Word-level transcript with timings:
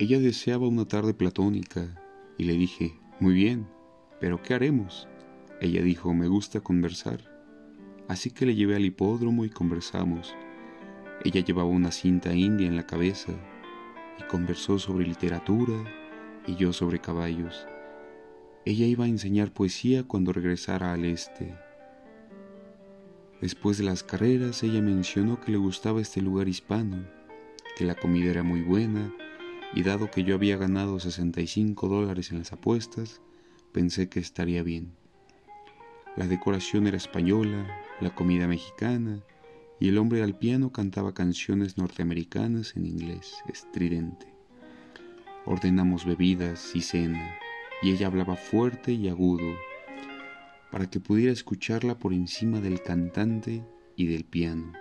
Ella 0.00 0.18
deseaba 0.18 0.66
una 0.66 0.86
tarde 0.86 1.14
platónica 1.14 1.86
y 2.36 2.44
le 2.44 2.54
dije, 2.54 2.98
muy 3.20 3.32
bien, 3.32 3.68
pero 4.20 4.42
¿qué 4.42 4.54
haremos? 4.54 5.06
Ella 5.60 5.82
dijo, 5.82 6.12
me 6.14 6.26
gusta 6.26 6.60
conversar. 6.60 7.20
Así 8.08 8.32
que 8.32 8.44
le 8.44 8.56
llevé 8.56 8.74
al 8.74 8.84
hipódromo 8.84 9.44
y 9.44 9.50
conversamos. 9.50 10.34
Ella 11.24 11.42
llevaba 11.42 11.68
una 11.68 11.92
cinta 11.92 12.34
india 12.34 12.66
en 12.66 12.74
la 12.74 12.86
cabeza 12.86 13.32
y 14.18 14.24
conversó 14.24 14.80
sobre 14.80 15.06
literatura 15.06 15.84
y 16.44 16.56
yo 16.56 16.72
sobre 16.72 16.98
caballos. 16.98 17.64
Ella 18.64 18.86
iba 18.86 19.04
a 19.04 19.08
enseñar 19.08 19.52
poesía 19.52 20.02
cuando 20.02 20.32
regresara 20.32 20.92
al 20.92 21.04
este. 21.04 21.54
Después 23.40 23.78
de 23.78 23.84
las 23.84 24.02
carreras, 24.02 24.64
ella 24.64 24.82
mencionó 24.82 25.40
que 25.40 25.52
le 25.52 25.58
gustaba 25.58 26.00
este 26.00 26.20
lugar 26.20 26.48
hispano, 26.48 27.06
que 27.76 27.84
la 27.84 27.94
comida 27.94 28.30
era 28.30 28.42
muy 28.42 28.62
buena, 28.62 29.12
y 29.74 29.82
dado 29.82 30.10
que 30.10 30.22
yo 30.22 30.34
había 30.36 30.56
ganado 30.56 31.00
65 31.00 31.88
dólares 31.88 32.30
en 32.30 32.38
las 32.38 32.52
apuestas, 32.52 33.20
pensé 33.72 34.08
que 34.08 34.20
estaría 34.20 34.62
bien. 34.62 34.92
La 36.16 36.28
decoración 36.28 36.86
era 36.86 36.96
española, 36.96 37.66
la 38.00 38.14
comida 38.14 38.46
mexicana, 38.46 39.20
y 39.80 39.88
el 39.88 39.98
hombre 39.98 40.22
al 40.22 40.38
piano 40.38 40.70
cantaba 40.70 41.12
canciones 41.12 41.76
norteamericanas 41.76 42.76
en 42.76 42.86
inglés, 42.86 43.34
estridente. 43.52 44.32
Ordenamos 45.44 46.06
bebidas 46.06 46.74
y 46.76 46.80
cena, 46.80 47.34
y 47.82 47.90
ella 47.90 48.06
hablaba 48.06 48.36
fuerte 48.36 48.92
y 48.92 49.08
agudo, 49.08 49.56
para 50.70 50.88
que 50.88 51.00
pudiera 51.00 51.32
escucharla 51.32 51.98
por 51.98 52.12
encima 52.12 52.60
del 52.60 52.80
cantante 52.80 53.64
y 53.96 54.06
del 54.06 54.24
piano. 54.24 54.72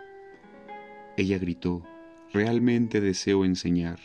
Ella 1.17 1.39
gritó, 1.39 1.83
realmente 2.31 3.01
deseo 3.01 3.43
enseñar. 3.43 3.99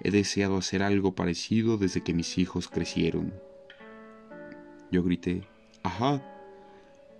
He 0.00 0.10
deseado 0.10 0.56
hacer 0.56 0.82
algo 0.82 1.14
parecido 1.14 1.78
desde 1.78 2.02
que 2.02 2.14
mis 2.14 2.38
hijos 2.38 2.68
crecieron. 2.68 3.32
Yo 4.90 5.02
grité, 5.02 5.42
ajá. 5.82 6.22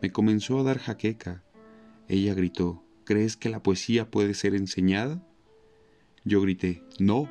Me 0.03 0.11
comenzó 0.11 0.59
a 0.59 0.63
dar 0.63 0.79
jaqueca. 0.79 1.43
Ella 2.09 2.35
gritó, 2.35 2.83
¿crees 3.05 3.37
que 3.37 3.49
la 3.49 3.63
poesía 3.63 4.11
puede 4.11 4.35
ser 4.35 4.55
enseñada? 4.55 5.23
Yo 6.25 6.41
grité, 6.41 6.83
no. 6.99 7.31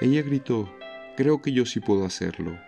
Ella 0.00 0.22
gritó, 0.22 0.70
creo 1.16 1.42
que 1.42 1.52
yo 1.52 1.66
sí 1.66 1.80
puedo 1.80 2.04
hacerlo. 2.04 2.58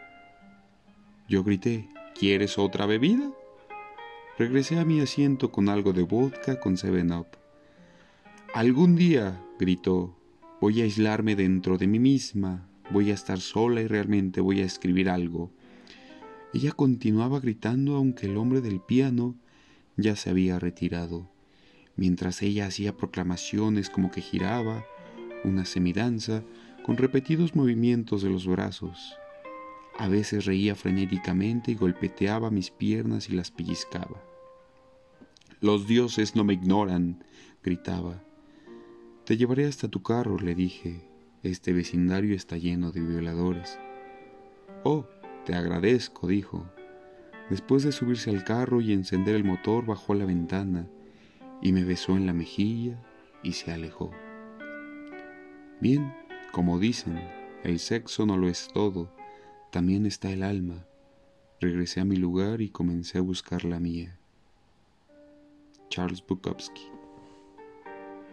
Yo 1.28 1.44
grité, 1.44 1.88
¿Quieres 2.18 2.58
otra 2.58 2.84
bebida? 2.84 3.30
Regresé 4.38 4.80
a 4.80 4.84
mi 4.84 5.00
asiento 5.00 5.52
con 5.52 5.68
algo 5.68 5.92
de 5.92 6.02
vodka 6.02 6.58
con 6.58 6.76
Seven 6.76 7.12
Up. 7.12 7.28
Algún 8.54 8.96
día, 8.96 9.40
gritó, 9.56 10.17
voy 10.60 10.80
a 10.80 10.84
aislarme 10.84 11.36
dentro 11.36 11.78
de 11.78 11.86
mí 11.86 11.98
misma, 11.98 12.68
voy 12.90 13.10
a 13.10 13.14
estar 13.14 13.40
sola 13.40 13.80
y 13.80 13.86
realmente 13.86 14.40
voy 14.40 14.60
a 14.60 14.64
escribir 14.64 15.08
algo. 15.08 15.50
Ella 16.54 16.72
continuaba 16.72 17.40
gritando 17.40 17.96
aunque 17.96 18.26
el 18.26 18.36
hombre 18.36 18.60
del 18.60 18.80
piano 18.80 19.36
ya 19.96 20.16
se 20.16 20.30
había 20.30 20.58
retirado, 20.58 21.30
mientras 21.96 22.42
ella 22.42 22.66
hacía 22.66 22.96
proclamaciones 22.96 23.90
como 23.90 24.10
que 24.10 24.20
giraba, 24.20 24.84
una 25.44 25.64
semidanza, 25.64 26.42
con 26.84 26.96
repetidos 26.96 27.54
movimientos 27.54 28.22
de 28.22 28.30
los 28.30 28.46
brazos. 28.46 29.14
A 29.98 30.08
veces 30.08 30.46
reía 30.46 30.74
frenéticamente 30.74 31.72
y 31.72 31.74
golpeteaba 31.74 32.50
mis 32.50 32.70
piernas 32.70 33.28
y 33.28 33.32
las 33.34 33.50
pellizcaba. 33.50 34.22
Los 35.60 35.86
dioses 35.88 36.36
no 36.36 36.44
me 36.44 36.54
ignoran, 36.54 37.24
gritaba. 37.62 38.22
Te 39.28 39.36
llevaré 39.36 39.66
hasta 39.66 39.88
tu 39.88 40.02
carro, 40.02 40.38
le 40.38 40.54
dije. 40.54 41.02
Este 41.42 41.74
vecindario 41.74 42.34
está 42.34 42.56
lleno 42.56 42.92
de 42.92 43.02
violadores. 43.02 43.78
Oh, 44.84 45.04
te 45.44 45.54
agradezco, 45.54 46.28
dijo. 46.28 46.66
Después 47.50 47.82
de 47.82 47.92
subirse 47.92 48.30
al 48.30 48.42
carro 48.42 48.80
y 48.80 48.94
encender 48.94 49.34
el 49.34 49.44
motor, 49.44 49.84
bajó 49.84 50.14
la 50.14 50.24
ventana 50.24 50.88
y 51.60 51.72
me 51.72 51.84
besó 51.84 52.16
en 52.16 52.24
la 52.24 52.32
mejilla 52.32 53.04
y 53.42 53.52
se 53.52 53.70
alejó. 53.70 54.12
Bien, 55.78 56.10
como 56.50 56.78
dicen, 56.78 57.20
el 57.64 57.80
sexo 57.80 58.24
no 58.24 58.38
lo 58.38 58.48
es 58.48 58.68
todo, 58.72 59.14
también 59.70 60.06
está 60.06 60.30
el 60.30 60.42
alma. 60.42 60.86
Regresé 61.60 62.00
a 62.00 62.06
mi 62.06 62.16
lugar 62.16 62.62
y 62.62 62.70
comencé 62.70 63.18
a 63.18 63.20
buscar 63.20 63.66
la 63.66 63.78
mía. 63.78 64.18
Charles 65.90 66.24
Bukowski 66.26 66.97